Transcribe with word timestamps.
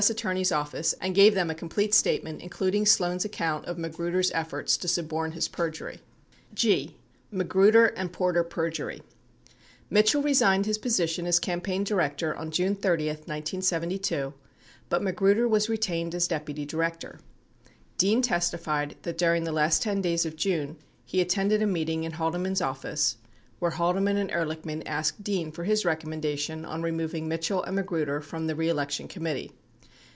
Attorney's 0.09 0.51
Office 0.51 0.93
and 0.99 1.13
gave 1.13 1.35
them 1.35 1.51
a 1.51 1.53
complete 1.53 1.93
statement, 1.93 2.41
including 2.41 2.87
Sloan's 2.87 3.23
account 3.23 3.65
of 3.65 3.77
Magruder's 3.77 4.31
effort 4.31 4.65
to 4.65 4.87
suborn 4.87 5.33
his 5.33 5.47
perjury. 5.47 5.99
86 6.53 6.55
G. 6.55 6.97
Magruder 7.29 7.85
and 7.85 8.11
Porter 8.11 8.43
Perjury 8.43 9.03
Mitchell 9.91 10.23
resigned 10.23 10.65
his 10.65 10.79
position 10.79 11.27
as 11.27 11.37
campaign 11.37 11.83
director 11.83 12.35
on 12.35 12.49
June 12.49 12.73
30, 12.73 13.09
1972, 13.09 14.33
but 14.89 15.03
Magruder 15.03 15.47
was 15.47 15.69
retained 15.69 16.15
as 16.15 16.27
deputy 16.27 16.65
director. 16.65 17.19
87 17.67 17.71
Dean 17.99 18.21
testified 18.23 18.95
that 19.03 19.19
during 19.19 19.43
the 19.43 19.51
last 19.51 19.83
10 19.83 20.01
days 20.01 20.25
of 20.25 20.35
June 20.35 20.77
he 21.05 21.21
attended 21.21 21.61
a 21.61 21.67
meeting 21.67 22.05
in 22.05 22.13
Haldeman's 22.13 22.59
office 22.59 23.17
where 23.59 23.69
Haldeman 23.69 24.17
and 24.17 24.31
Ehrlichman 24.31 24.81
asked 24.87 25.23
Dean 25.23 25.51
for 25.51 25.63
his 25.63 25.83
recommen 25.83 26.21
dation 26.21 26.67
on 26.67 26.81
removing 26.81 27.27
Mitchell 27.27 27.61
and 27.61 27.75
Magruder 27.75 28.19
from 28.19 28.47
the 28.47 28.55
reelection 28.55 29.07
com 29.07 29.21
mittee. 29.25 29.51